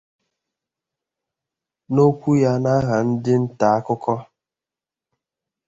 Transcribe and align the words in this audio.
N'okwu 1.93 2.29
ya 2.41 2.53
n'aha 2.63 2.97
ndị 3.07 3.33
nta 3.43 3.67
akụkọ 3.77 4.15